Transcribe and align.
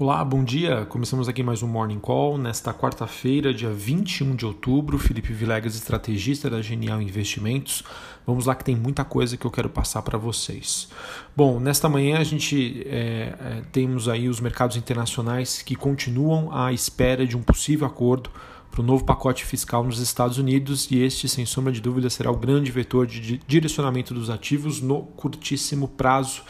Olá, 0.00 0.24
bom 0.24 0.44
dia. 0.44 0.86
Começamos 0.86 1.28
aqui 1.28 1.42
mais 1.42 1.60
um 1.60 1.66
Morning 1.66 1.98
Call. 1.98 2.38
Nesta 2.38 2.72
quarta-feira, 2.72 3.52
dia 3.52 3.70
21 3.70 4.36
de 4.36 4.46
outubro, 4.46 4.96
Felipe 4.96 5.32
Vilegas, 5.32 5.74
estrategista 5.74 6.48
da 6.48 6.62
Genial 6.62 7.02
Investimentos. 7.02 7.82
Vamos 8.24 8.46
lá 8.46 8.54
que 8.54 8.62
tem 8.62 8.76
muita 8.76 9.04
coisa 9.04 9.36
que 9.36 9.44
eu 9.44 9.50
quero 9.50 9.68
passar 9.68 10.02
para 10.02 10.16
vocês. 10.16 10.88
Bom, 11.36 11.58
nesta 11.58 11.88
manhã 11.88 12.18
a 12.18 12.22
gente 12.22 12.86
é, 12.86 13.34
é, 13.40 13.62
temos 13.72 14.08
aí 14.08 14.28
os 14.28 14.38
mercados 14.38 14.76
internacionais 14.76 15.62
que 15.62 15.74
continuam 15.74 16.56
à 16.56 16.72
espera 16.72 17.26
de 17.26 17.36
um 17.36 17.42
possível 17.42 17.84
acordo 17.84 18.30
para 18.70 18.80
o 18.80 18.84
novo 18.84 19.04
pacote 19.04 19.44
fiscal 19.44 19.82
nos 19.82 19.98
Estados 19.98 20.38
Unidos 20.38 20.88
e 20.92 21.02
este, 21.02 21.28
sem 21.28 21.44
sombra 21.44 21.72
de 21.72 21.80
dúvida, 21.80 22.08
será 22.08 22.30
o 22.30 22.36
grande 22.36 22.70
vetor 22.70 23.04
de 23.04 23.38
direcionamento 23.48 24.14
dos 24.14 24.30
ativos 24.30 24.80
no 24.80 25.02
curtíssimo 25.02 25.88
prazo 25.88 26.44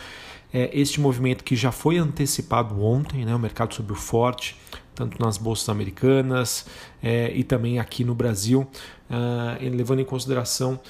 é, 0.53 0.71
este 0.73 1.01
movimento 1.01 1.45
que 1.45 1.55
já 1.55 1.71
foi 1.71 1.99
antecipado 1.99 2.83
ontem, 2.83 3.25
né, 3.25 3.35
o 3.35 3.39
mercado 3.39 3.75
subiu 3.75 3.97
forte, 3.97 4.57
tanto 4.95 5.23
nas 5.23 5.39
bolsas 5.39 5.69
americanas 5.69 6.67
é, 7.03 7.31
e 7.35 7.45
também 7.45 7.79
aqui 7.79 8.03
no 8.03 8.15
Brasil, 8.15 8.67
uh, 9.09 9.77
levando 9.77 10.01
em 10.01 10.05
consideração 10.05 10.81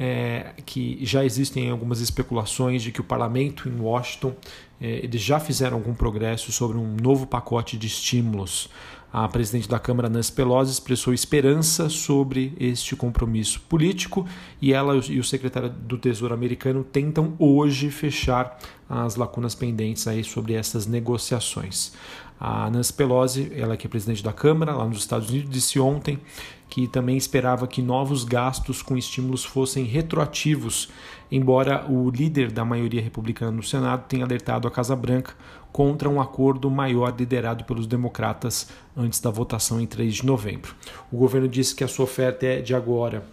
é, 0.00 0.52
que 0.64 0.98
já 1.04 1.24
existem 1.24 1.68
algumas 1.68 2.00
especulações 2.00 2.82
de 2.82 2.92
que 2.92 3.00
o 3.00 3.04
parlamento 3.04 3.68
em 3.68 3.80
Washington 3.80 4.32
é, 4.80 5.00
eles 5.02 5.20
já 5.20 5.40
fizeram 5.40 5.76
algum 5.76 5.92
progresso 5.92 6.52
sobre 6.52 6.78
um 6.78 6.94
novo 6.94 7.26
pacote 7.26 7.76
de 7.76 7.88
estímulos. 7.88 8.70
A 9.10 9.26
presidente 9.26 9.66
da 9.66 9.78
Câmara, 9.78 10.08
Nancy 10.08 10.30
Pelosi, 10.30 10.70
expressou 10.70 11.14
esperança 11.14 11.88
sobre 11.88 12.52
este 12.60 12.94
compromisso 12.94 13.58
político 13.62 14.26
e 14.60 14.74
ela 14.74 14.94
e 15.08 15.18
o 15.18 15.24
secretário 15.24 15.70
do 15.70 15.96
Tesouro 15.96 16.34
americano 16.34 16.84
tentam 16.84 17.34
hoje 17.38 17.90
fechar 17.90 18.58
as 18.88 19.16
lacunas 19.16 19.54
pendentes 19.54 20.06
aí 20.06 20.22
sobre 20.22 20.52
essas 20.52 20.86
negociações. 20.86 21.92
A 22.40 22.70
Nancy 22.70 22.92
Pelosi, 22.92 23.52
ela 23.54 23.76
que 23.76 23.86
é 23.86 23.90
presidente 23.90 24.22
da 24.22 24.32
Câmara 24.32 24.74
lá 24.74 24.86
nos 24.86 24.98
Estados 24.98 25.30
Unidos, 25.30 25.50
disse 25.50 25.80
ontem 25.80 26.18
que 26.68 26.86
também 26.86 27.16
esperava 27.16 27.66
que 27.66 27.80
novos 27.80 28.24
gastos 28.24 28.82
com 28.82 28.96
estímulos 28.96 29.44
fossem 29.44 29.84
retroativos, 29.84 30.90
embora 31.30 31.84
o 31.90 32.10
líder 32.10 32.52
da 32.52 32.64
maioria 32.64 33.00
republicana 33.00 33.50
no 33.50 33.62
Senado 33.62 34.04
tenha 34.06 34.24
alertado 34.24 34.68
a 34.68 34.70
Casa 34.70 34.94
Branca 34.94 35.34
contra 35.72 36.08
um 36.08 36.20
acordo 36.20 36.70
maior 36.70 37.14
liderado 37.18 37.64
pelos 37.64 37.86
democratas 37.86 38.68
antes 38.96 39.18
da 39.18 39.30
votação 39.30 39.80
em 39.80 39.86
3 39.86 40.16
de 40.16 40.26
novembro. 40.26 40.74
O 41.10 41.16
governo 41.16 41.48
disse 41.48 41.74
que 41.74 41.84
a 41.84 41.88
sua 41.88 42.04
oferta 42.04 42.46
é 42.46 42.60
de 42.60 42.74
agora 42.74 43.24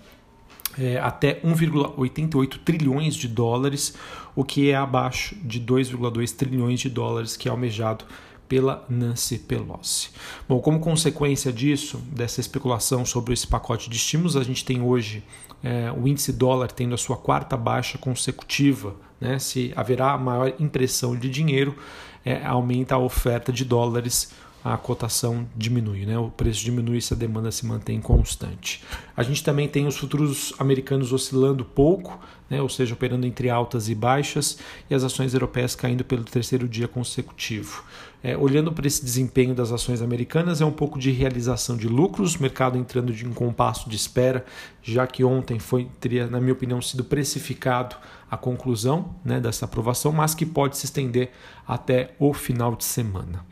é, 0.77 0.97
até 0.97 1.39
1,88 1.41 2.59
trilhões 2.63 3.15
de 3.15 3.27
dólares, 3.27 3.95
o 4.35 4.43
que 4.43 4.69
é 4.69 4.75
abaixo 4.75 5.35
de 5.43 5.61
2,2 5.61 6.35
trilhões 6.35 6.79
de 6.79 6.89
dólares 6.89 7.37
que 7.37 7.47
é 7.47 7.51
almejado 7.51 8.05
pela 8.47 8.85
Nancy 8.89 9.39
Pelosi. 9.39 10.09
Bom, 10.47 10.59
como 10.59 10.79
consequência 10.79 11.51
disso, 11.51 11.97
dessa 12.11 12.39
especulação 12.39 13.05
sobre 13.05 13.33
esse 13.33 13.47
pacote 13.47 13.89
de 13.89 13.97
estímulos, 13.97 14.35
a 14.37 14.43
gente 14.43 14.63
tem 14.63 14.81
hoje 14.81 15.23
é, 15.63 15.91
o 15.91 16.07
índice 16.07 16.31
dólar 16.31 16.71
tendo 16.71 16.93
a 16.93 16.97
sua 16.97 17.17
quarta 17.17 17.57
baixa 17.57 17.97
consecutiva. 17.97 18.95
Né? 19.19 19.39
Se 19.39 19.73
haverá 19.75 20.17
maior 20.17 20.53
impressão 20.59 21.15
de 21.15 21.29
dinheiro, 21.29 21.75
é, 22.23 22.45
aumenta 22.45 22.95
a 22.95 22.99
oferta 22.99 23.51
de 23.51 23.65
dólares 23.65 24.31
a 24.65 24.75
cotação 24.77 25.47
diminui, 25.55 26.07
né? 26.07 26.17
o 26.17 26.31
preço 26.31 26.65
diminui 26.65 26.99
se 26.99 27.13
a 27.13 27.15
demanda 27.15 27.51
se 27.51 27.63
mantém 27.67 28.01
constante. 28.01 28.83
A 29.15 29.21
gente 29.21 29.43
também 29.43 29.67
tem 29.67 29.85
os 29.85 29.95
futuros 29.95 30.55
americanos 30.57 31.13
oscilando 31.13 31.63
pouco, 31.63 32.19
né? 32.49 32.59
ou 32.59 32.67
seja, 32.67 32.95
operando 32.95 33.27
entre 33.27 33.47
altas 33.47 33.89
e 33.89 33.93
baixas, 33.93 34.57
e 34.89 34.95
as 34.95 35.03
ações 35.03 35.35
europeias 35.35 35.75
caindo 35.75 36.03
pelo 36.03 36.23
terceiro 36.23 36.67
dia 36.67 36.87
consecutivo. 36.87 37.83
É, 38.27 38.35
olhando 38.35 38.71
para 38.71 38.87
esse 38.87 39.05
desempenho 39.05 39.53
das 39.53 39.71
ações 39.71 40.01
americanas, 40.01 40.59
é 40.59 40.65
um 40.65 40.71
pouco 40.71 40.97
de 40.97 41.11
realização 41.11 41.77
de 41.77 41.87
lucros, 41.87 42.37
mercado 42.37 42.75
entrando 42.75 43.13
de 43.13 43.23
um 43.23 43.31
compasso 43.31 43.87
de 43.87 43.95
espera, 43.95 44.43
já 44.81 45.05
que 45.05 45.23
ontem 45.23 45.59
foi, 45.59 45.87
teria, 45.99 46.25
na 46.25 46.41
minha 46.41 46.53
opinião, 46.53 46.81
sido 46.81 47.03
precificado 47.03 47.95
a 48.29 48.35
conclusão 48.35 49.13
né, 49.23 49.39
dessa 49.39 49.65
aprovação, 49.65 50.11
mas 50.11 50.33
que 50.33 50.43
pode 50.43 50.75
se 50.75 50.85
estender 50.85 51.33
até 51.67 52.15
o 52.17 52.33
final 52.33 52.75
de 52.75 52.83
semana. 52.83 53.45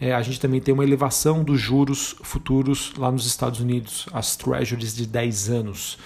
É, 0.00 0.14
a 0.14 0.22
gente 0.22 0.38
também 0.38 0.60
tem 0.60 0.72
uma 0.72 0.84
elevação 0.84 1.42
dos 1.42 1.60
juros 1.60 2.14
futuros 2.22 2.92
lá 2.96 3.10
nos 3.10 3.26
Estados 3.26 3.58
Unidos, 3.58 4.06
as 4.12 4.36
treasuries 4.36 4.94
de 4.94 5.08
10 5.08 5.50
anos. 5.50 5.98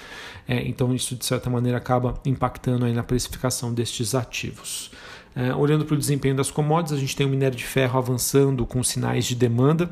É, 0.48 0.66
então, 0.66 0.94
isso 0.94 1.14
de 1.14 1.26
certa 1.26 1.50
maneira 1.50 1.76
acaba 1.76 2.14
impactando 2.24 2.86
aí 2.86 2.94
na 2.94 3.02
precificação 3.02 3.74
destes 3.74 4.14
ativos. 4.14 4.90
É, 5.36 5.54
olhando 5.54 5.84
para 5.84 5.94
o 5.94 5.98
desempenho 5.98 6.36
das 6.36 6.50
commodities, 6.50 6.96
a 6.96 7.00
gente 7.00 7.16
tem 7.16 7.26
o 7.26 7.28
minério 7.28 7.56
de 7.56 7.64
ferro 7.64 7.98
avançando 7.98 8.64
com 8.64 8.82
sinais 8.82 9.24
de 9.24 9.34
demanda 9.34 9.90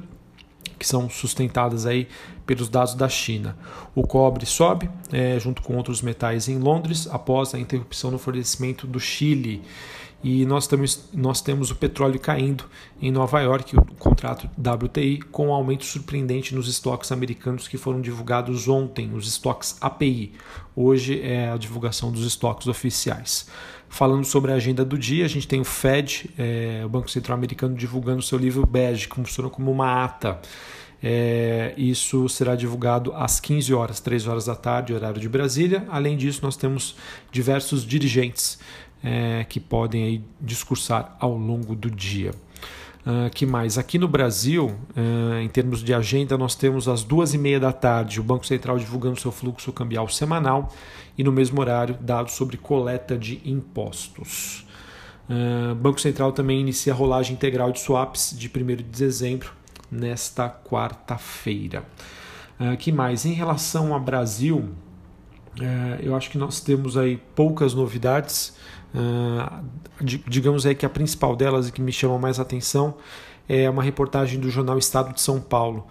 que 0.82 0.88
são 0.88 1.09
sustentadas 1.09 1.87
aí 1.87 2.09
pelos 2.44 2.69
dados 2.69 2.94
da 2.94 3.09
China. 3.09 3.56
O 3.94 4.04
cobre 4.04 4.44
sobe, 4.44 4.91
é, 5.12 5.38
junto 5.38 5.62
com 5.62 5.76
outros 5.76 6.03
metais 6.03 6.48
em 6.48 6.59
Londres, 6.59 7.06
após 7.09 7.54
a 7.54 7.59
interrupção 7.60 8.10
no 8.10 8.19
fornecimento 8.19 8.84
do 8.84 8.98
Chile. 8.98 9.62
E 10.25 10.44
nós 10.44 10.66
temos, 10.66 11.09
nós 11.12 11.41
temos 11.41 11.71
o 11.71 11.76
petróleo 11.76 12.19
caindo 12.19 12.65
em 13.00 13.12
Nova 13.12 13.41
York, 13.41 13.76
o 13.76 13.84
contrato 13.94 14.50
WTI, 14.59 15.21
com 15.31 15.48
um 15.48 15.53
aumento 15.53 15.84
surpreendente 15.84 16.53
nos 16.53 16.66
estoques 16.66 17.12
americanos 17.12 17.69
que 17.69 17.78
foram 17.78 18.00
divulgados 18.00 18.66
ontem, 18.69 19.12
os 19.15 19.28
estoques 19.28 19.76
API. 19.81 20.32
Hoje 20.75 21.21
é 21.22 21.48
a 21.50 21.56
divulgação 21.56 22.10
dos 22.10 22.26
estoques 22.26 22.66
oficiais. 22.66 23.47
Falando 23.88 24.25
sobre 24.25 24.50
a 24.50 24.54
agenda 24.54 24.84
do 24.84 24.97
dia, 24.98 25.25
a 25.25 25.28
gente 25.28 25.47
tem 25.47 25.60
o 25.60 25.65
Fed, 25.65 26.31
é, 26.38 26.82
o 26.84 26.88
Banco 26.88 27.10
Central 27.10 27.37
Americano, 27.37 27.76
divulgando 27.76 28.22
seu 28.22 28.38
livro 28.38 28.66
bege, 28.66 29.06
que 29.06 29.15
funciona 29.15 29.50
como 29.50 29.71
uma 29.71 30.03
ata. 30.03 30.41
É, 31.02 31.74
isso 31.76 32.28
será 32.28 32.54
divulgado 32.54 33.12
às 33.14 33.40
15 33.40 33.74
horas, 33.74 33.98
3 33.98 34.26
horas 34.28 34.44
da 34.44 34.54
tarde, 34.54 34.94
horário 34.94 35.20
de 35.20 35.28
Brasília. 35.28 35.84
Além 35.88 36.16
disso, 36.16 36.40
nós 36.42 36.56
temos 36.56 36.94
diversos 37.32 37.84
dirigentes 37.84 38.58
é, 39.02 39.44
que 39.48 39.58
podem 39.58 40.04
aí 40.04 40.24
discursar 40.41 41.16
ao 41.18 41.36
longo 41.36 41.74
do 41.74 41.91
dia. 41.91 42.30
Uh, 43.04 43.28
que 43.34 43.44
mais? 43.44 43.78
Aqui 43.78 43.98
no 43.98 44.06
Brasil, 44.06 44.66
uh, 44.96 45.34
em 45.42 45.48
termos 45.48 45.82
de 45.82 45.92
agenda, 45.92 46.38
nós 46.38 46.54
temos 46.54 46.86
às 46.86 47.02
duas 47.02 47.34
e 47.34 47.38
meia 47.38 47.58
da 47.58 47.72
tarde 47.72 48.20
o 48.20 48.22
Banco 48.22 48.46
Central 48.46 48.78
divulgando 48.78 49.18
seu 49.18 49.32
fluxo 49.32 49.72
cambial 49.72 50.08
semanal 50.08 50.72
e 51.18 51.24
no 51.24 51.32
mesmo 51.32 51.60
horário 51.60 51.98
dados 52.00 52.34
sobre 52.34 52.56
coleta 52.56 53.18
de 53.18 53.41
impostos. 53.44 54.64
Uh, 55.28 55.74
Banco 55.74 56.00
Central 56.00 56.30
também 56.30 56.60
inicia 56.60 56.92
a 56.92 56.96
rolagem 56.96 57.34
integral 57.34 57.72
de 57.72 57.80
swaps 57.80 58.36
de 58.38 58.48
1 58.48 58.66
de 58.76 58.82
dezembro 58.84 59.52
nesta 59.92 60.48
quarta-feira. 60.48 61.84
Uh, 62.58 62.76
que 62.78 62.91
mais? 62.91 63.26
Em 63.26 63.34
relação 63.34 63.92
ao 63.92 64.00
Brasil, 64.00 64.70
uh, 65.60 66.00
eu 66.00 66.16
acho 66.16 66.30
que 66.30 66.38
nós 66.38 66.60
temos 66.60 66.97
aí 66.97 67.19
poucas 67.34 67.75
novidades. 67.75 68.56
Uh, 68.94 69.64
digamos 70.26 70.64
aí 70.64 70.75
que 70.75 70.86
a 70.86 70.91
principal 70.91 71.36
delas 71.36 71.69
e 71.69 71.72
que 71.72 71.80
me 71.80 71.92
chama 71.92 72.19
mais 72.19 72.41
atenção 72.41 72.97
é 73.48 73.69
uma 73.69 73.82
reportagem 73.82 74.38
do 74.38 74.50
jornal 74.50 74.78
Estado 74.78 75.12
de 75.12 75.20
São 75.20 75.41
Paulo, 75.41 75.86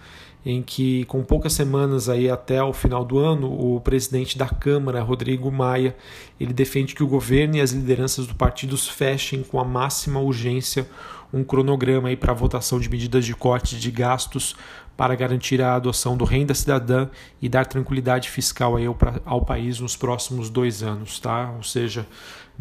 em 0.46 0.62
que 0.62 1.04
com 1.06 1.24
poucas 1.24 1.54
semanas 1.54 2.10
aí 2.10 2.30
até 2.30 2.64
o 2.64 2.74
final 2.74 3.04
do 3.06 3.20
ano, 3.20 3.52
o 3.52 3.80
presidente 3.82 4.38
da 4.38 4.48
Câmara, 4.48 5.02
Rodrigo 5.02 5.52
Maia, 5.52 5.96
ele 6.40 6.54
defende 6.54 6.96
que 6.96 7.04
o 7.04 7.08
governo 7.08 7.58
e 7.58 7.62
as 7.62 7.72
lideranças 7.72 8.26
do 8.26 8.36
partidos 8.36 8.88
fechem 8.88 9.44
com 9.44 9.60
a 9.60 9.66
máxima 9.66 10.20
urgência 10.20 10.88
um 11.34 11.44
cronograma 11.44 12.10
aí 12.10 12.18
para 12.18 12.32
a 12.32 12.36
votação 12.36 12.80
de 12.80 12.90
medidas 12.90 13.26
de 13.26 13.34
corte 13.34 13.80
de 13.80 13.92
gastos 13.92 14.56
para 14.98 15.16
garantir 15.16 15.62
a 15.62 15.76
adoção 15.76 16.16
do 16.16 16.26
renda 16.26 16.54
cidadã 16.54 17.08
e 17.42 17.50
dar 17.50 17.66
tranquilidade 17.66 18.30
fiscal 18.30 18.76
aí 18.76 18.86
ao, 18.86 18.98
ao 19.26 19.44
país 19.44 19.80
nos 19.80 19.96
próximos 19.96 20.50
dois 20.50 20.84
anos, 20.84 21.20
tá? 21.20 21.52
Ou 21.58 21.64
seja, 21.64 22.06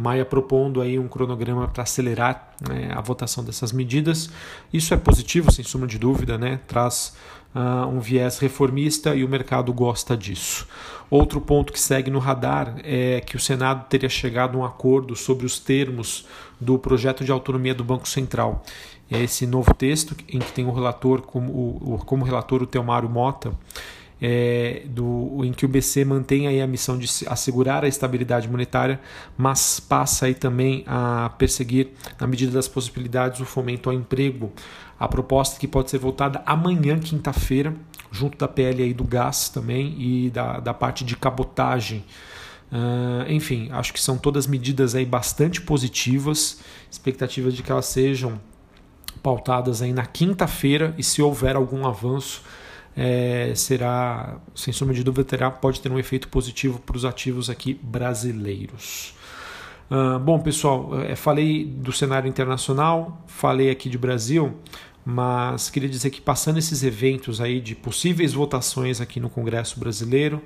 Maia 0.00 0.24
propondo 0.24 0.80
aí 0.80 0.98
um 0.98 1.08
cronograma 1.08 1.68
para 1.68 1.82
acelerar 1.82 2.54
né, 2.68 2.90
a 2.94 3.00
votação 3.00 3.44
dessas 3.44 3.72
medidas. 3.72 4.30
Isso 4.72 4.94
é 4.94 4.96
positivo, 4.96 5.52
sem 5.52 5.64
sombra 5.64 5.86
de 5.86 5.98
dúvida, 5.98 6.38
né? 6.38 6.60
Traz 6.66 7.14
uh, 7.54 7.86
um 7.86 8.00
viés 8.00 8.38
reformista 8.38 9.14
e 9.14 9.24
o 9.24 9.28
mercado 9.28 9.72
gosta 9.72 10.16
disso. 10.16 10.66
Outro 11.08 11.40
ponto 11.40 11.72
que 11.72 11.80
segue 11.80 12.10
no 12.10 12.18
radar 12.18 12.76
é 12.84 13.20
que 13.20 13.36
o 13.36 13.40
Senado 13.40 13.86
teria 13.88 14.08
chegado 14.08 14.56
a 14.56 14.60
um 14.60 14.64
acordo 14.64 15.16
sobre 15.16 15.44
os 15.44 15.58
termos 15.58 16.26
do 16.60 16.78
projeto 16.78 17.24
de 17.24 17.32
autonomia 17.32 17.74
do 17.74 17.82
Banco 17.82 18.08
Central. 18.08 18.62
É 19.10 19.20
esse 19.20 19.44
novo 19.46 19.74
texto, 19.74 20.14
em 20.28 20.38
que 20.38 20.52
tem 20.52 20.64
o 20.66 20.72
relator 20.72 21.22
como, 21.22 21.52
o, 21.52 21.98
como 22.06 22.24
relator 22.24 22.62
o 22.62 22.66
Teomário 22.66 23.08
Mota, 23.08 23.52
é, 24.20 24.82
do, 24.86 25.40
em 25.44 25.52
que 25.52 25.64
o 25.64 25.68
BC 25.68 26.04
mantém 26.04 26.46
aí 26.46 26.60
a 26.60 26.66
missão 26.66 26.98
de 26.98 27.08
assegurar 27.26 27.84
a 27.84 27.88
estabilidade 27.88 28.48
monetária, 28.48 29.00
mas 29.36 29.80
passa 29.80 30.26
aí 30.26 30.34
também 30.34 30.84
a 30.86 31.30
perseguir, 31.38 31.88
na 32.20 32.26
medida 32.26 32.52
das 32.52 32.68
possibilidades, 32.68 33.40
o 33.40 33.44
fomento 33.44 33.88
ao 33.88 33.96
emprego. 33.96 34.52
A 34.98 35.08
proposta 35.08 35.58
que 35.58 35.66
pode 35.66 35.90
ser 35.90 35.98
votada 35.98 36.42
amanhã, 36.44 36.98
quinta-feira, 36.98 37.74
junto 38.12 38.36
da 38.36 38.46
PL 38.46 38.82
aí 38.82 38.92
do 38.92 39.04
gás 39.04 39.48
também 39.48 39.94
e 39.98 40.30
da, 40.30 40.60
da 40.60 40.74
parte 40.74 41.04
de 41.04 41.16
cabotagem. 41.16 42.04
Uh, 42.70 43.30
enfim, 43.30 43.68
acho 43.72 43.92
que 43.92 44.00
são 44.00 44.18
todas 44.18 44.46
medidas 44.46 44.94
aí 44.94 45.04
bastante 45.04 45.60
positivas, 45.60 46.60
expectativa 46.90 47.50
de 47.50 47.62
que 47.62 47.72
elas 47.72 47.86
sejam 47.86 48.38
pautadas 49.22 49.82
aí 49.82 49.92
na 49.92 50.06
quinta-feira 50.06 50.94
e 50.96 51.02
se 51.02 51.20
houver 51.20 51.56
algum 51.56 51.86
avanço 51.86 52.42
é, 53.02 53.54
será, 53.54 54.36
sem 54.54 54.74
sombra 54.74 54.94
de 54.94 55.02
dúvida, 55.02 55.24
terá, 55.24 55.50
pode 55.50 55.80
ter 55.80 55.90
um 55.90 55.98
efeito 55.98 56.28
positivo 56.28 56.78
para 56.80 56.98
os 56.98 57.06
ativos 57.06 57.48
aqui 57.48 57.72
brasileiros. 57.72 59.14
Uh, 59.90 60.18
bom, 60.18 60.38
pessoal, 60.38 61.00
é, 61.00 61.16
falei 61.16 61.64
do 61.64 61.92
cenário 61.92 62.28
internacional, 62.28 63.24
falei 63.26 63.70
aqui 63.70 63.88
de 63.88 63.96
Brasil, 63.96 64.54
mas 65.02 65.70
queria 65.70 65.88
dizer 65.88 66.10
que 66.10 66.20
passando 66.20 66.58
esses 66.58 66.82
eventos 66.82 67.40
aí 67.40 67.58
de 67.58 67.74
possíveis 67.74 68.34
votações 68.34 69.00
aqui 69.00 69.18
no 69.18 69.30
Congresso 69.30 69.80
brasileiro, 69.80 70.42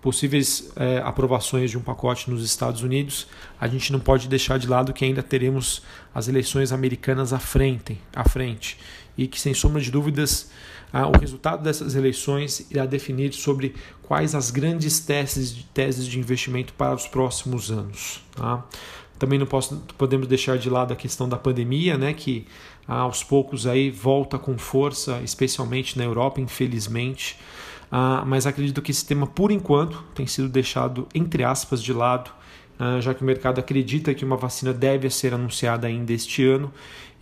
possíveis 0.00 0.72
é, 0.74 0.98
aprovações 1.04 1.70
de 1.70 1.78
um 1.78 1.82
pacote 1.82 2.28
nos 2.28 2.44
Estados 2.44 2.82
Unidos, 2.82 3.28
a 3.60 3.68
gente 3.68 3.92
não 3.92 4.00
pode 4.00 4.26
deixar 4.26 4.58
de 4.58 4.66
lado 4.66 4.92
que 4.92 5.04
ainda 5.04 5.22
teremos 5.22 5.82
as 6.12 6.26
eleições 6.26 6.72
americanas 6.72 7.32
à 7.32 7.38
frente, 7.38 7.96
à 8.12 8.28
frente 8.28 8.76
e 9.16 9.28
que 9.28 9.40
sem 9.40 9.54
sombra 9.54 9.80
de 9.80 9.92
dúvidas 9.92 10.50
ah, 10.92 11.08
o 11.08 11.18
resultado 11.18 11.62
dessas 11.62 11.94
eleições 11.94 12.66
irá 12.70 12.84
definir 12.84 13.32
sobre 13.32 13.74
quais 14.02 14.34
as 14.34 14.50
grandes 14.50 15.00
teses, 15.00 15.64
teses 15.72 16.06
de 16.06 16.18
investimento 16.18 16.72
para 16.74 16.94
os 16.94 17.06
próximos 17.06 17.70
anos. 17.70 18.20
Tá? 18.36 18.64
Também 19.18 19.38
não 19.38 19.46
posso, 19.46 19.82
podemos 19.96 20.26
deixar 20.26 20.58
de 20.58 20.68
lado 20.68 20.92
a 20.92 20.96
questão 20.96 21.28
da 21.28 21.36
pandemia, 21.36 21.96
né, 21.96 22.12
que 22.12 22.46
ah, 22.86 23.00
aos 23.00 23.22
poucos 23.22 23.66
aí 23.66 23.90
volta 23.90 24.38
com 24.38 24.58
força, 24.58 25.20
especialmente 25.22 25.96
na 25.96 26.04
Europa, 26.04 26.40
infelizmente. 26.40 27.38
Ah, 27.90 28.24
mas 28.26 28.46
acredito 28.46 28.82
que 28.82 28.90
esse 28.90 29.06
tema, 29.06 29.26
por 29.26 29.50
enquanto, 29.50 30.02
tem 30.14 30.26
sido 30.26 30.48
deixado 30.48 31.06
entre 31.14 31.44
aspas 31.44 31.82
de 31.82 31.92
lado, 31.92 32.30
ah, 32.78 33.00
já 33.00 33.14
que 33.14 33.22
o 33.22 33.24
mercado 33.24 33.60
acredita 33.60 34.12
que 34.12 34.24
uma 34.24 34.36
vacina 34.36 34.72
deve 34.72 35.08
ser 35.08 35.32
anunciada 35.32 35.86
ainda 35.86 36.12
este 36.12 36.44
ano, 36.44 36.72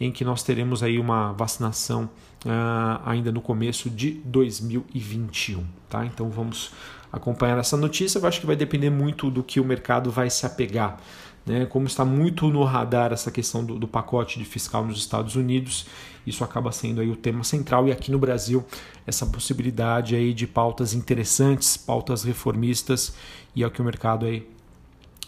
em 0.00 0.11
que 0.11 0.25
nós 0.25 0.43
teremos 0.43 0.82
aí 0.82 0.99
uma 0.99 1.32
vacinação 1.32 2.08
uh, 2.47 3.00
ainda 3.05 3.31
no 3.31 3.43
começo 3.43 3.91
de 3.91 4.12
2021. 4.25 5.62
Tá? 5.88 6.06
Então 6.06 6.31
vamos 6.31 6.73
acompanhar 7.12 7.58
essa 7.58 7.76
notícia. 7.76 8.19
Eu 8.19 8.26
acho 8.26 8.41
que 8.41 8.47
vai 8.47 8.56
depender 8.56 8.88
muito 8.88 9.31
do 9.31 9.43
que 9.43 9.61
o 9.61 9.64
mercado 9.64 10.11
vai 10.11 10.31
se 10.31 10.47
apegar. 10.47 10.99
Né? 11.44 11.67
Como 11.67 11.87
está 11.87 12.05
muito 12.05 12.49
no 12.49 12.64
radar 12.64 13.12
essa 13.12 13.31
questão 13.31 13.64
do, 13.64 13.79
do 13.79 13.87
pacote 13.87 14.38
de 14.38 14.44
fiscal 14.44 14.85
nos 14.85 14.99
Estados 14.99 15.37
Unidos, 15.37 15.87
isso 16.26 16.44
acaba 16.44 16.73
sendo 16.73 17.00
aí 17.00 17.11
o 17.11 17.17
tema 17.17 17.44
central 17.44 17.88
e 17.88 17.93
aqui 17.93 18.11
no 18.11 18.19
Brasil 18.19 18.64
essa 19.06 19.26
possibilidade 19.26 20.14
aí 20.14 20.32
de 20.32 20.46
pautas 20.46 20.94
interessantes, 20.94 21.76
pautas 21.76 22.25
reformistas 22.25 23.14
e 23.55 23.62
é 23.62 23.67
o 23.67 23.70
que 23.70 23.82
o 23.82 23.85
mercado 23.85 24.26
aí 24.26 24.49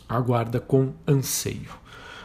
aguarda 0.09 0.61
com 0.61 0.93
anseio. 1.07 1.81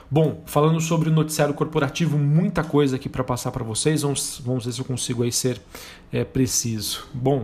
Bom, 0.10 0.42
falando 0.46 0.80
sobre 0.80 1.10
o 1.10 1.12
noticiário 1.12 1.54
corporativo, 1.54 2.18
muita 2.18 2.64
coisa 2.64 2.96
aqui 2.96 3.10
para 3.10 3.26
passar 3.26 3.52
para 3.52 3.64
vocês. 3.64 4.04
Vamos, 4.04 4.42
vamos 4.44 4.66
ver 4.66 4.72
se 4.72 4.80
eu 4.80 4.86
consigo 4.86 5.22
aí 5.22 5.34
ser 5.34 5.62
é, 6.14 6.24
preciso. 6.24 7.06
Bom, 7.14 7.42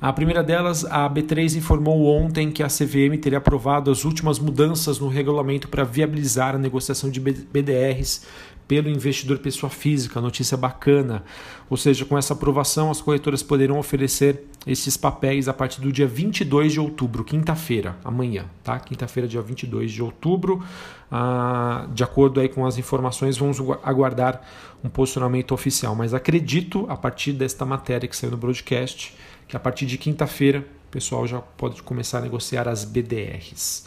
a 0.00 0.12
primeira 0.12 0.40
delas, 0.40 0.84
a 0.84 1.10
B3 1.10 1.56
informou 1.56 2.06
ontem 2.06 2.52
que 2.52 2.62
a 2.62 2.68
CVM 2.68 3.18
teria 3.20 3.38
aprovado 3.38 3.90
as 3.90 4.04
últimas 4.04 4.38
mudanças 4.38 5.00
no 5.00 5.08
regulamento 5.08 5.66
para 5.66 5.82
viabilizar 5.82 6.54
a 6.54 6.58
negociação 6.58 7.10
de 7.10 7.18
BDRs 7.18 8.24
pelo 8.66 8.88
investidor 8.88 9.38
pessoa 9.38 9.70
física. 9.70 10.20
Notícia 10.20 10.56
bacana. 10.56 11.24
Ou 11.68 11.76
seja, 11.76 12.04
com 12.04 12.16
essa 12.16 12.32
aprovação, 12.32 12.90
as 12.90 13.00
corretoras 13.00 13.42
poderão 13.42 13.78
oferecer 13.78 14.44
esses 14.66 14.96
papéis 14.96 15.48
a 15.48 15.52
partir 15.52 15.80
do 15.80 15.92
dia 15.92 16.06
22 16.06 16.72
de 16.72 16.80
outubro, 16.80 17.22
quinta-feira, 17.22 17.96
amanhã, 18.04 18.46
tá? 18.62 18.78
Quinta-feira, 18.78 19.28
dia 19.28 19.42
22 19.42 19.92
de 19.92 20.02
outubro. 20.02 20.62
Ah, 21.10 21.86
de 21.92 22.02
acordo 22.02 22.40
aí 22.40 22.48
com 22.48 22.66
as 22.66 22.78
informações, 22.78 23.36
vamos 23.36 23.58
aguardar 23.82 24.42
um 24.82 24.88
posicionamento 24.88 25.52
oficial. 25.52 25.94
Mas 25.94 26.14
acredito, 26.14 26.86
a 26.88 26.96
partir 26.96 27.32
desta 27.32 27.64
matéria 27.64 28.08
que 28.08 28.16
saiu 28.16 28.30
no 28.30 28.36
broadcast, 28.36 29.14
que 29.46 29.56
a 29.56 29.60
partir 29.60 29.86
de 29.86 29.98
quinta-feira 29.98 30.60
o 30.88 30.90
pessoal 30.90 31.26
já 31.26 31.40
pode 31.40 31.82
começar 31.82 32.18
a 32.18 32.20
negociar 32.22 32.68
as 32.68 32.84
BDRs. 32.84 33.86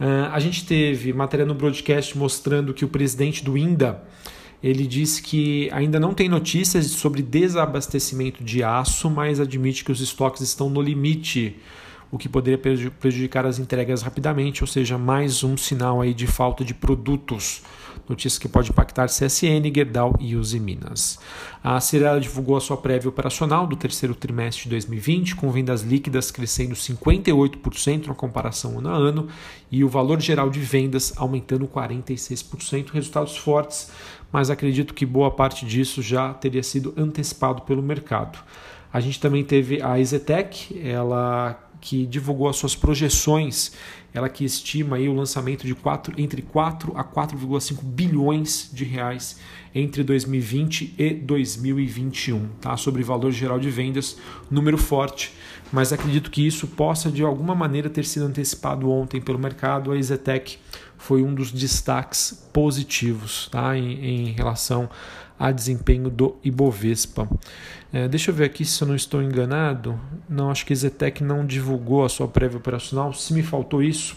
Uh, 0.00 0.30
a 0.32 0.40
gente 0.40 0.66
teve 0.66 1.12
matéria 1.12 1.46
no 1.46 1.54
broadcast 1.54 2.16
mostrando 2.18 2.74
que 2.74 2.84
o 2.84 2.88
presidente 2.88 3.44
do 3.44 3.56
INDA 3.56 4.02
ele 4.64 4.86
disse 4.86 5.20
que 5.20 5.68
ainda 5.72 6.00
não 6.00 6.14
tem 6.14 6.26
notícias 6.26 6.86
sobre 6.86 7.20
desabastecimento 7.20 8.42
de 8.42 8.62
aço, 8.62 9.10
mas 9.10 9.38
admite 9.38 9.84
que 9.84 9.92
os 9.92 10.00
estoques 10.00 10.40
estão 10.40 10.70
no 10.70 10.80
limite, 10.80 11.58
o 12.14 12.18
que 12.18 12.28
poderia 12.28 12.56
prejudicar 12.56 13.44
as 13.44 13.58
entregas 13.58 14.02
rapidamente, 14.02 14.62
ou 14.62 14.68
seja, 14.68 14.96
mais 14.96 15.42
um 15.42 15.56
sinal 15.56 16.00
aí 16.00 16.14
de 16.14 16.28
falta 16.28 16.64
de 16.64 16.72
produtos 16.72 17.60
notícia 18.08 18.40
que 18.40 18.48
pode 18.48 18.70
impactar 18.70 19.06
CSN, 19.06 19.72
Gerdau 19.74 20.14
e 20.20 20.36
Uzi 20.36 20.60
Minas. 20.60 21.18
A 21.62 21.80
Cirela 21.80 22.20
divulgou 22.20 22.56
a 22.56 22.60
sua 22.60 22.76
prévia 22.76 23.08
operacional 23.08 23.66
do 23.66 23.74
terceiro 23.74 24.14
trimestre 24.14 24.64
de 24.64 24.70
2020, 24.70 25.34
com 25.34 25.50
vendas 25.50 25.82
líquidas 25.82 26.30
crescendo 26.30 26.74
58% 26.74 28.06
na 28.06 28.14
comparação 28.14 28.78
ano 28.78 28.88
a 28.90 28.94
ano 28.94 29.28
e 29.68 29.82
o 29.82 29.88
valor 29.88 30.20
geral 30.20 30.50
de 30.50 30.60
vendas 30.60 31.12
aumentando 31.16 31.66
46%, 31.66 32.90
resultados 32.90 33.36
fortes, 33.36 33.90
mas 34.30 34.50
acredito 34.50 34.94
que 34.94 35.04
boa 35.04 35.32
parte 35.32 35.66
disso 35.66 36.00
já 36.00 36.32
teria 36.32 36.62
sido 36.62 36.94
antecipado 36.96 37.62
pelo 37.62 37.82
mercado. 37.82 38.38
A 38.94 39.00
gente 39.00 39.18
também 39.18 39.42
teve 39.42 39.82
a 39.82 39.98
Ezetec, 39.98 40.80
ela 40.80 41.60
que 41.80 42.06
divulgou 42.06 42.48
as 42.48 42.54
suas 42.54 42.76
projeções, 42.76 43.72
ela 44.14 44.28
que 44.28 44.44
estima 44.44 44.94
aí 44.94 45.08
o 45.08 45.12
lançamento 45.12 45.66
de 45.66 45.74
4, 45.74 46.14
entre 46.16 46.40
4 46.42 46.96
a 46.96 47.02
4,5 47.02 47.82
bilhões 47.82 48.70
de 48.72 48.84
reais 48.84 49.40
entre 49.74 50.04
2020 50.04 50.94
e 50.96 51.10
2021, 51.12 52.48
tá? 52.60 52.76
Sobre 52.76 53.02
valor 53.02 53.32
geral 53.32 53.58
de 53.58 53.68
vendas, 53.68 54.16
número 54.48 54.78
forte, 54.78 55.32
mas 55.72 55.92
acredito 55.92 56.30
que 56.30 56.46
isso 56.46 56.68
possa 56.68 57.10
de 57.10 57.24
alguma 57.24 57.56
maneira 57.56 57.90
ter 57.90 58.04
sido 58.04 58.26
antecipado 58.26 58.88
ontem 58.88 59.20
pelo 59.20 59.40
mercado. 59.40 59.90
A 59.90 59.98
Ezetec 59.98 60.56
foi 60.96 61.20
um 61.20 61.34
dos 61.34 61.50
destaques 61.50 62.48
positivos, 62.52 63.48
tá? 63.50 63.76
Em, 63.76 64.28
em 64.28 64.32
relação 64.32 64.88
a 65.38 65.50
desempenho 65.50 66.08
do 66.08 66.36
Ibovespa. 66.44 67.28
É, 67.92 68.08
deixa 68.08 68.30
eu 68.30 68.34
ver 68.34 68.44
aqui 68.44 68.64
se 68.64 68.82
eu 68.82 68.88
não 68.88 68.94
estou 68.94 69.22
enganado. 69.22 69.98
Não, 70.28 70.50
acho 70.50 70.66
que 70.66 70.72
a 70.72 70.76
Zetec 70.76 71.22
não 71.22 71.44
divulgou 71.46 72.04
a 72.04 72.08
sua 72.08 72.26
prévia 72.26 72.58
operacional. 72.58 73.12
Se 73.12 73.32
me 73.32 73.42
faltou 73.42 73.82
isso, 73.82 74.16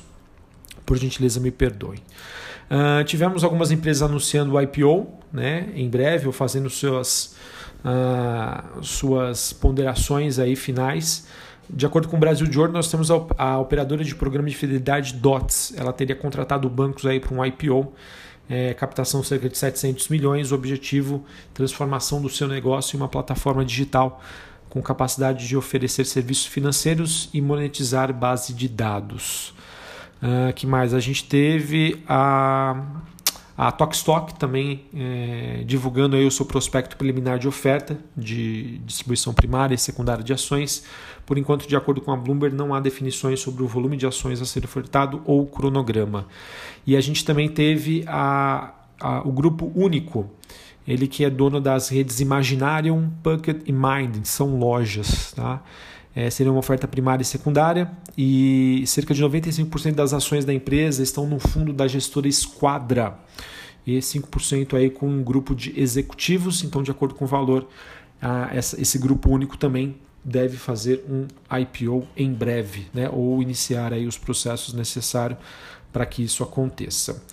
por 0.86 0.98
gentileza 0.98 1.40
me 1.40 1.52
perdoe. 1.52 1.98
Uh, 2.70 3.04
tivemos 3.06 3.44
algumas 3.44 3.72
empresas 3.72 4.04
anunciando 4.04 4.54
o 4.54 4.62
IPO 4.62 5.08
né, 5.32 5.70
em 5.76 5.90
breve 5.90 6.28
ou 6.28 6.34
fazendo 6.34 6.70
suas, 6.70 7.36
uh, 7.86 8.84
suas 8.84 9.54
ponderações 9.54 10.40
aí 10.40 10.56
finais. 10.56 11.28
De 11.70 11.86
acordo 11.86 12.08
com 12.08 12.16
o 12.18 12.20
Brasil 12.20 12.52
Journal, 12.52 12.74
nós 12.74 12.90
temos 12.90 13.12
a, 13.12 13.16
a 13.38 13.60
operadora 13.60 14.04
de 14.04 14.16
programa 14.16 14.50
de 14.50 14.56
fidelidade 14.56 15.14
DOTS. 15.14 15.74
Ela 15.78 15.92
teria 15.92 16.16
contratado 16.16 16.70
bancos 16.70 17.06
aí 17.06 17.20
para 17.20 17.36
um 17.36 17.46
IPO 17.46 17.94
é, 18.50 18.74
captação 18.74 19.22
cerca 19.24 19.50
de 19.50 19.58
700 19.58 20.08
milhões, 20.10 20.52
o 20.52 20.56
objetivo 20.56 21.26
transformação 21.54 22.22
do 22.22 22.30
seu 22.30 22.48
negócio 22.48 22.96
em 22.96 23.00
uma 23.00 23.08
plataforma 23.08 23.64
digital 23.66 24.22
com 24.70 24.82
capacidade 24.82 25.48
de 25.48 25.56
oferecer 25.56 26.06
serviços 26.06 26.46
financeiros 26.46 27.30
e 27.34 27.42
monetizar 27.42 28.14
base 28.14 28.54
de 28.54 28.68
dados. 28.68 29.54
Uh, 30.22 30.52
que 30.54 30.66
mais? 30.66 30.94
A 30.94 31.00
gente 31.00 31.24
teve 31.24 32.04
a, 32.08 32.84
a 33.58 33.72
Tokstok 33.72 34.36
também 34.36 34.86
é, 34.96 35.64
divulgando 35.66 36.16
aí 36.16 36.24
o 36.28 36.30
seu 36.30 36.46
prospecto 36.46 36.96
preliminar 36.96 37.40
de 37.40 37.48
oferta 37.48 37.98
de 38.16 38.78
distribuição 38.86 39.34
primária 39.34 39.74
e 39.74 39.78
secundária 39.80 40.24
de 40.24 40.32
ações. 40.32 40.84
Por 41.26 41.40
enquanto, 41.40 41.68
de 41.68 41.76
acordo 41.76 42.00
com 42.00 42.12
a 42.12 42.16
Bloomberg, 42.16 42.56
não 42.56 42.76
há 42.76 42.80
definições 42.80 43.40
sobre 43.40 43.64
o 43.64 43.68
volume 43.68 43.98
de 43.98 44.06
ações 44.06 44.40
a 44.44 44.46
ser 44.46 44.64
ofertado 44.64 45.24
ou 45.26 45.48
cronograma. 45.48 46.28
E 46.86 46.96
a 46.96 47.02
gente 47.02 47.26
também 47.26 47.50
teve 47.50 48.04
a, 48.06 48.76
a, 49.02 49.28
o 49.28 49.32
grupo 49.32 49.72
único, 49.74 50.30
ele 50.88 51.08
que 51.08 51.26
é 51.26 51.30
dono 51.30 51.60
das 51.60 51.90
redes 51.90 52.20
Imaginarium, 52.20 53.10
Pucket 53.24 53.64
e 53.66 53.72
Mind, 53.72 54.24
são 54.24 54.60
lojas. 54.60 55.34
Tá? 55.36 55.64
É, 56.20 56.32
seria 56.32 56.52
uma 56.52 56.58
oferta 56.58 56.88
primária 56.88 57.22
e 57.22 57.26
secundária, 57.26 57.92
e 58.18 58.84
cerca 58.88 59.14
de 59.14 59.24
95% 59.24 59.94
das 59.94 60.14
ações 60.14 60.44
da 60.44 60.52
empresa 60.52 61.04
estão 61.04 61.28
no 61.28 61.38
fundo 61.38 61.72
da 61.72 61.88
gestora 61.88 62.28
Esquadra, 62.28 63.20
e 63.86 64.00
5% 64.00 64.74
aí 64.74 64.90
com 64.90 65.08
um 65.08 65.24
grupo 65.24 65.54
de 65.54 65.80
executivos, 65.80 66.64
então 66.64 66.82
de 66.82 66.90
acordo 66.90 67.14
com 67.14 67.26
o 67.26 67.28
valor, 67.28 67.68
essa, 68.52 68.82
esse 68.82 68.98
grupo 68.98 69.30
único 69.30 69.58
também 69.58 69.96
deve 70.26 70.58
fazer 70.58 71.06
um 71.08 71.28
IPO 71.56 72.08
em 72.18 72.34
breve, 72.34 72.88
né? 72.92 73.08
ou 73.14 73.40
iniciar 73.40 73.94
aí 73.94 74.08
os 74.08 74.18
processos 74.18 74.74
necessários 74.74 75.38
para 75.94 76.04
que 76.04 76.24
isso 76.24 76.42
aconteça. 76.42 77.24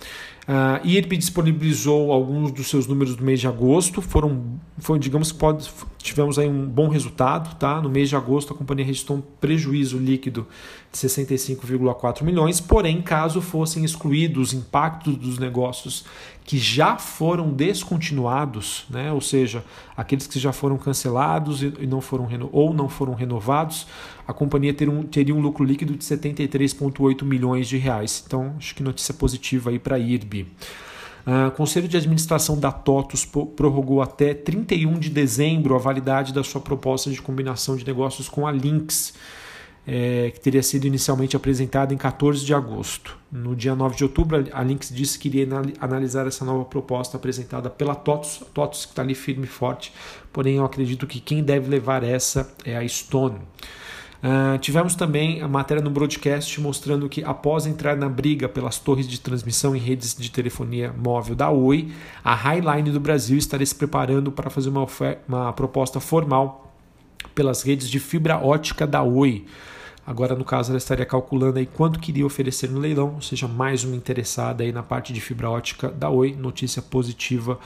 Uh, 0.47 0.85
IRB 0.85 1.17
disponibilizou 1.17 2.11
alguns 2.11 2.51
dos 2.51 2.67
seus 2.69 2.85
números 2.85 3.15
do 3.15 3.23
mês 3.23 3.39
de 3.39 3.47
agosto, 3.47 3.99
foram, 3.99 4.59
foi, 4.77 4.99
digamos 4.99 5.31
que 5.31 5.39
pode, 5.39 5.67
tivemos 5.97 6.37
aí 6.37 6.47
um 6.47 6.67
bom 6.67 6.87
resultado, 6.87 7.55
tá? 7.55 7.81
No 7.81 7.89
mês 7.89 8.09
de 8.09 8.15
agosto 8.15 8.53
a 8.53 8.55
companhia 8.55 8.85
registrou 8.85 9.17
um 9.17 9.21
prejuízo 9.21 9.97
líquido 9.97 10.45
de 10.91 10.99
65,4 10.99 12.21
milhões, 12.21 12.61
porém, 12.61 13.01
caso 13.01 13.41
fossem 13.41 13.83
excluídos 13.83 14.49
os 14.49 14.53
impactos 14.53 15.17
dos 15.17 15.39
negócios 15.39 16.05
que 16.45 16.59
já 16.59 16.95
foram 16.95 17.51
descontinuados, 17.51 18.85
né? 18.87 19.11
ou 19.11 19.19
seja, 19.19 19.65
aqueles 19.97 20.27
que 20.27 20.39
já 20.39 20.53
foram 20.53 20.77
cancelados 20.77 21.63
e 21.63 21.87
não 21.87 21.99
foram 21.99 22.27
ou 22.51 22.71
não 22.71 22.87
foram 22.87 23.15
renovados, 23.15 23.87
a 24.27 24.33
companhia 24.33 24.73
teria 24.73 24.93
um, 24.93 25.03
teria 25.03 25.33
um 25.33 25.39
lucro 25.39 25.63
líquido 25.63 25.95
de 25.95 26.03
73,8 26.03 27.23
milhões 27.23 27.67
de 27.67 27.77
reais. 27.77 28.23
Então, 28.25 28.53
acho 28.57 28.75
que 28.75 28.83
notícia 28.83 29.13
positiva 29.13 29.71
aí 29.71 29.79
para 29.79 29.95
a 29.95 29.99
IRB. 29.99 30.34
Uh, 30.43 31.49
Conselho 31.51 31.87
de 31.87 31.97
Administração 31.97 32.59
da 32.59 32.71
TOTUS 32.71 33.25
prorrogou 33.55 34.01
até 34.01 34.33
31 34.33 34.99
de 34.99 35.09
dezembro 35.09 35.75
a 35.75 35.79
validade 35.79 36.31
da 36.31 36.43
sua 36.43 36.61
proposta 36.61 37.09
de 37.09 37.19
combinação 37.21 37.75
de 37.75 37.85
negócios 37.85 38.29
com 38.29 38.45
a 38.45 38.51
Lynx 38.51 39.13
é, 39.87 40.31
que 40.31 40.39
teria 40.39 40.63
sido 40.63 40.85
inicialmente 40.87 41.35
apresentada 41.35 41.93
em 41.93 41.97
14 41.97 42.43
de 42.43 42.53
agosto. 42.53 43.17
No 43.31 43.55
dia 43.55 43.75
9 43.75 43.95
de 43.95 44.03
outubro, 44.03 44.43
a 44.51 44.63
Lynx 44.63 44.89
disse 44.89 45.19
que 45.19 45.27
iria 45.27 45.47
analisar 45.79 46.25
essa 46.25 46.43
nova 46.43 46.65
proposta 46.65 47.17
apresentada 47.17 47.69
pela 47.69 47.93
TOTUS, 47.93 48.43
TOTUS 48.53 48.85
que 48.85 48.91
está 48.91 49.01
ali 49.01 49.13
firme 49.13 49.43
e 49.43 49.47
forte, 49.47 49.93
porém 50.33 50.55
eu 50.55 50.65
acredito 50.65 51.05
que 51.05 51.19
quem 51.19 51.43
deve 51.43 51.69
levar 51.69 52.03
essa 52.03 52.51
é 52.63 52.75
a 52.75 52.87
Stone. 52.87 53.39
Uh, 54.25 54.57
tivemos 54.57 54.95
também 54.95 55.39
a 55.43 55.47
matéria 55.47 55.83
no 55.83 55.91
broadcast 55.91 56.59
mostrando 56.59 57.07
que, 57.07 57.23
após 57.23 57.67
entrar 57.67 57.95
na 57.95 58.09
briga 58.09 58.49
pelas 58.49 58.79
torres 58.79 59.07
de 59.07 59.19
transmissão 59.19 59.75
em 59.75 59.79
redes 59.79 60.15
de 60.15 60.31
telefonia 60.31 60.91
móvel 60.97 61.35
da 61.35 61.51
Oi, 61.51 61.91
a 62.23 62.33
Highline 62.33 62.89
do 62.89 62.99
Brasil 62.99 63.37
estaria 63.37 63.67
se 63.67 63.75
preparando 63.75 64.31
para 64.31 64.49
fazer 64.49 64.69
uma, 64.69 64.87
uma 65.27 65.53
proposta 65.53 65.99
formal 65.99 66.73
pelas 67.35 67.61
redes 67.61 67.87
de 67.87 67.99
fibra 67.99 68.43
ótica 68.43 68.87
da 68.87 69.03
Oi. 69.03 69.45
Agora, 70.07 70.35
no 70.35 70.43
caso, 70.43 70.71
ela 70.71 70.79
estaria 70.79 71.05
calculando 71.05 71.59
aí 71.59 71.67
quanto 71.67 71.99
queria 71.99 72.25
oferecer 72.25 72.67
no 72.69 72.79
leilão, 72.79 73.13
ou 73.15 73.21
seja, 73.21 73.47
mais 73.47 73.83
uma 73.83 73.95
interessada 73.95 74.63
aí 74.63 74.71
na 74.71 74.81
parte 74.81 75.13
de 75.13 75.21
fibra 75.21 75.51
ótica 75.51 75.89
da 75.89 76.09
Oi. 76.09 76.35
Notícia 76.35 76.81
positiva 76.81 77.59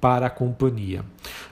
para 0.00 0.26
a 0.26 0.30
companhia. 0.30 1.04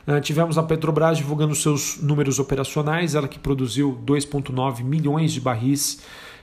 Uh, 0.07 0.21
tivemos 0.21 0.57
a 0.57 0.63
Petrobras 0.63 1.19
divulgando 1.19 1.55
seus 1.55 2.01
números 2.01 2.39
operacionais, 2.39 3.15
ela 3.15 3.29
que 3.29 3.39
produziu 3.39 4.01
2,9 4.07 4.83
milhões 4.83 5.33
de 5.33 5.41
barris 5.41 6.03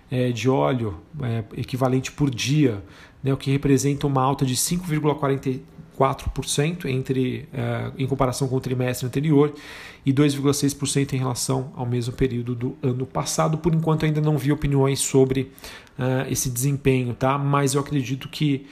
é, 0.10 0.32
de 0.32 0.50
óleo 0.50 0.98
é, 1.22 1.44
equivalente 1.58 2.10
por 2.12 2.30
dia, 2.30 2.82
né, 3.24 3.34
o 3.34 3.38
que 3.38 3.50
representa 3.52 4.06
uma 4.06 4.22
alta 4.22 4.46
de 4.46 4.56
5,44% 4.56 6.86
entre, 6.86 7.50
é, 7.52 7.92
em 7.98 8.06
comparação 8.06 8.48
com 8.48 8.56
o 8.56 8.62
trimestre 8.62 9.08
anterior 9.08 9.52
e 10.06 10.14
2,6% 10.14 11.14
em 11.14 11.18
relação 11.18 11.74
ao 11.76 11.88
mesmo 11.88 12.14
período 12.14 12.54
do 12.54 12.78
ano 12.84 13.08
passado. 13.08 13.58
Por 13.58 13.74
enquanto 13.74 14.06
ainda 14.06 14.22
não 14.22 14.38
vi 14.38 14.52
opiniões 14.52 15.00
sobre 15.00 15.52
esse 16.30 16.50
desempenho, 16.50 17.16
tá? 17.16 17.38
mas 17.38 17.74
eu 17.74 17.80
acredito 17.80 18.28
que 18.28 18.68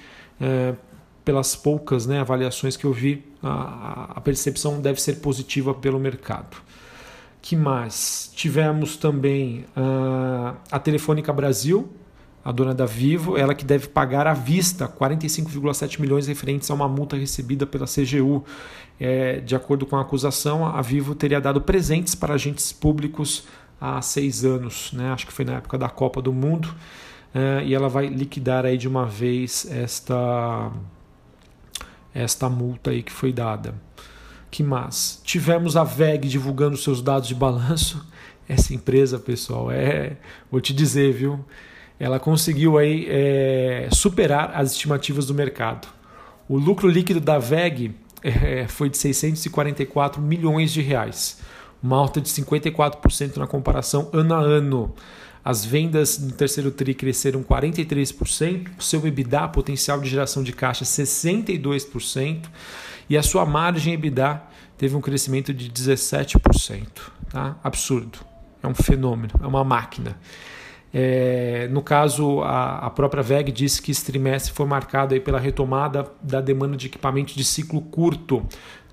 pelas 1.23 1.55
poucas 1.55 2.05
né, 2.05 2.19
avaliações 2.19 2.75
que 2.75 2.85
eu 2.85 2.93
vi, 2.93 3.23
a, 3.41 4.13
a 4.15 4.21
percepção 4.21 4.81
deve 4.81 5.01
ser 5.01 5.15
positiva 5.17 5.73
pelo 5.73 5.99
mercado 5.99 6.57
que 7.43 7.57
mais? 7.57 8.31
Tivemos 8.33 8.95
também 8.95 9.65
uh, 9.75 10.55
a 10.71 10.79
Telefônica 10.79 11.31
Brasil, 11.33 11.91
a 12.43 12.53
dona 12.53 12.73
da 12.73 12.85
Vivo, 12.85 13.37
ela 13.37 13.53
que 13.53 13.65
deve 13.65 13.89
pagar 13.89 14.25
à 14.25 14.33
vista 14.33 14.87
45,7 14.87 15.99
milhões 15.99 16.25
referentes 16.25 16.71
a 16.71 16.73
uma 16.73 16.87
multa 16.87 17.17
recebida 17.17 17.67
pela 17.67 17.85
CGU. 17.85 18.45
É, 18.97 19.41
de 19.41 19.57
acordo 19.57 19.85
com 19.85 19.97
a 19.97 20.01
acusação, 20.01 20.65
a 20.65 20.81
Vivo 20.81 21.13
teria 21.13 21.41
dado 21.41 21.59
presentes 21.59 22.15
para 22.15 22.33
agentes 22.33 22.71
públicos 22.71 23.45
há 23.79 24.01
seis 24.01 24.45
anos, 24.45 24.93
né? 24.93 25.11
acho 25.11 25.27
que 25.27 25.33
foi 25.33 25.43
na 25.43 25.55
época 25.55 25.77
da 25.77 25.89
Copa 25.89 26.21
do 26.21 26.31
Mundo, 26.31 26.73
é, 27.35 27.65
e 27.65 27.73
ela 27.73 27.89
vai 27.89 28.07
liquidar 28.07 28.65
aí 28.65 28.77
de 28.77 28.87
uma 28.87 29.05
vez 29.05 29.67
esta, 29.69 30.71
esta 32.13 32.50
multa 32.50 32.91
aí 32.91 33.03
que 33.03 33.12
foi 33.12 33.32
dada. 33.32 33.74
Que 34.51 34.62
mais? 34.62 35.22
Tivemos 35.24 35.75
a 35.75 35.84
VEG 35.84 36.27
divulgando 36.27 36.77
seus 36.77 37.01
dados 37.01 37.27
de 37.27 37.36
balanço. 37.36 38.05
Essa 38.48 38.74
empresa, 38.74 39.17
pessoal, 39.17 39.72
é, 39.72 40.17
vou 40.51 40.60
te 40.60 40.74
dizer, 40.74 41.13
viu? 41.13 41.43
ela 42.03 42.20
conseguiu 42.20 42.77
aí, 42.77 43.08
é, 43.10 43.88
superar 43.91 44.51
as 44.55 44.72
estimativas 44.72 45.27
do 45.27 45.34
mercado. 45.34 45.88
O 46.50 46.58
lucro 46.58 46.88
líquido 46.88 47.22
da 47.22 47.38
VEG 47.39 47.96
é, 48.22 48.67
foi 48.67 48.89
de 48.89 48.98
644 48.98 50.22
milhões 50.22 50.74
de 50.74 50.82
reais, 50.82 51.39
uma 51.82 51.98
alta 51.98 52.20
de 52.20 52.29
54% 52.29 53.38
na 53.38 53.48
comparação 53.48 54.10
ano 54.12 54.34
a 54.34 54.39
ano. 54.39 54.93
As 55.43 55.65
vendas 55.65 56.17
no 56.19 56.31
terceiro 56.31 56.71
TRI 56.71 56.93
cresceram 56.93 57.43
43%, 57.43 58.69
seu 58.79 59.05
EBITDA, 59.05 59.47
potencial 59.50 60.00
de 60.00 60.09
geração 60.09 60.41
de 60.41 60.53
caixa, 60.53 60.85
62%, 60.85 62.45
e 63.09 63.17
a 63.17 63.23
sua 63.23 63.45
margem 63.45 63.93
EBITDA 63.93 64.41
teve 64.77 64.95
um 64.95 65.01
crescimento 65.01 65.53
de 65.53 65.69
17%. 65.69 66.88
Tá? 67.29 67.57
Absurdo. 67.63 68.19
É 68.62 68.67
um 68.67 68.73
fenômeno, 68.73 69.33
é 69.41 69.45
uma 69.45 69.63
máquina. 69.63 70.17
É, 70.93 71.67
no 71.71 71.81
caso, 71.81 72.41
a, 72.41 72.85
a, 72.85 72.89
própria 72.89 73.23
VEG 73.23 73.51
disse 73.51 73.81
que 73.81 73.91
esse 73.91 74.05
trimestre 74.05 74.53
foi 74.53 74.65
marcado 74.65 75.13
aí 75.13 75.19
pela 75.19 75.39
retomada 75.39 76.05
da 76.21 76.39
demanda 76.39 76.77
de 76.77 76.85
equipamentos 76.85 77.33
de 77.33 77.43
ciclo 77.43 77.81
curto, 77.81 78.45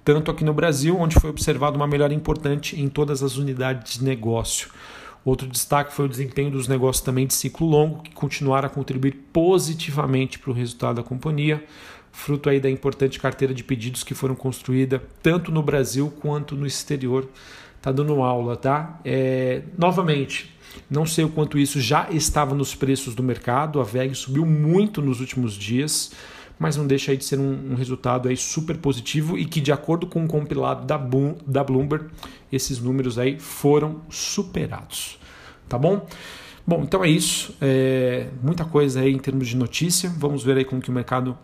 tanto 0.02 0.30
aqui 0.30 0.42
no 0.42 0.54
Brasil, 0.54 0.98
onde 0.98 1.14
foi 1.20 1.28
observada 1.28 1.76
uma 1.76 1.86
melhora 1.86 2.14
importante 2.14 2.80
em 2.80 2.88
todas 2.88 3.22
as 3.22 3.36
unidades 3.36 3.98
de 3.98 4.04
negócio. 4.04 4.70
Outro 5.24 5.46
destaque 5.46 5.92
foi 5.92 6.06
o 6.06 6.08
desempenho 6.08 6.50
dos 6.50 6.66
negócios 6.66 7.04
também 7.04 7.26
de 7.26 7.34
ciclo 7.34 7.66
longo, 7.66 8.02
que 8.02 8.12
continuaram 8.12 8.66
a 8.66 8.70
contribuir 8.70 9.12
positivamente 9.32 10.38
para 10.38 10.50
o 10.50 10.54
resultado 10.54 10.96
da 10.96 11.02
companhia, 11.02 11.64
fruto 12.10 12.48
aí 12.48 12.58
da 12.58 12.70
importante 12.70 13.20
carteira 13.20 13.52
de 13.52 13.62
pedidos 13.62 14.02
que 14.02 14.14
foram 14.14 14.34
construída 14.34 15.02
tanto 15.22 15.52
no 15.52 15.62
Brasil 15.62 16.12
quanto 16.20 16.56
no 16.56 16.66
exterior. 16.66 17.28
Tá 17.82 17.90
dando 17.90 18.22
aula, 18.22 18.56
tá? 18.56 19.00
É, 19.04 19.62
novamente, 19.78 20.54
não 20.88 21.06
sei 21.06 21.24
o 21.24 21.30
quanto 21.30 21.58
isso 21.58 21.80
já 21.80 22.08
estava 22.10 22.54
nos 22.54 22.74
preços 22.74 23.14
do 23.14 23.22
mercado. 23.22 23.80
A 23.80 23.84
VEG 23.84 24.14
subiu 24.14 24.44
muito 24.44 25.00
nos 25.00 25.20
últimos 25.20 25.54
dias, 25.54 26.12
mas 26.60 26.76
não 26.76 26.86
deixa 26.86 27.16
de 27.16 27.24
ser 27.24 27.40
um, 27.40 27.72
um 27.72 27.74
resultado 27.74 28.28
aí 28.28 28.36
super 28.36 28.76
positivo 28.76 29.38
e 29.38 29.46
que, 29.46 29.62
de 29.62 29.72
acordo 29.72 30.06
com 30.06 30.22
o 30.22 30.28
compilado 30.28 30.84
da, 30.86 30.98
Boom, 30.98 31.36
da 31.46 31.64
Bloomberg, 31.64 32.10
esses 32.52 32.78
números 32.78 33.18
aí 33.18 33.40
foram 33.40 34.02
superados. 34.10 35.18
Tá 35.66 35.78
bom? 35.78 36.06
Bom, 36.66 36.82
então 36.82 37.02
é 37.02 37.08
isso. 37.08 37.56
É, 37.62 38.28
muita 38.42 38.66
coisa 38.66 39.00
aí 39.00 39.10
em 39.10 39.18
termos 39.18 39.48
de 39.48 39.56
notícia. 39.56 40.12
Vamos 40.18 40.44
ver 40.44 40.58
aí 40.58 40.64
como 40.66 40.82
que 40.82 40.90
o 40.90 40.92
mercado 40.92 41.36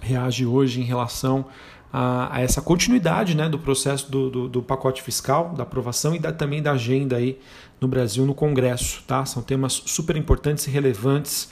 reage 0.00 0.44
hoje 0.44 0.80
em 0.80 0.84
relação 0.84 1.46
a, 1.92 2.36
a 2.36 2.40
essa 2.40 2.60
continuidade 2.60 3.36
né, 3.36 3.48
do 3.48 3.60
processo 3.60 4.10
do, 4.10 4.28
do, 4.28 4.48
do, 4.48 4.62
pacote 4.62 5.02
fiscal, 5.02 5.54
da 5.56 5.62
aprovação 5.62 6.16
e 6.16 6.18
da, 6.18 6.32
também 6.32 6.60
da 6.60 6.72
agenda 6.72 7.16
aí 7.16 7.38
no 7.80 7.86
Brasil 7.86 8.26
no 8.26 8.34
Congresso. 8.34 9.04
Tá? 9.06 9.24
São 9.24 9.40
temas 9.40 9.84
super 9.86 10.16
importantes 10.16 10.66
e 10.66 10.70
relevantes. 10.70 11.48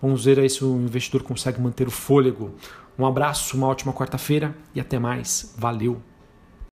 Vamos 0.00 0.24
ver 0.24 0.38
aí 0.38 0.48
se 0.48 0.64
o 0.64 0.76
investidor 0.76 1.22
consegue 1.22 1.60
manter 1.60 1.86
o 1.86 1.90
fôlego. 1.90 2.54
Um 2.98 3.06
abraço, 3.06 3.56
uma 3.56 3.66
ótima 3.66 3.92
quarta-feira 3.92 4.54
e 4.74 4.80
até 4.80 4.98
mais. 4.98 5.54
Valeu! 5.56 6.09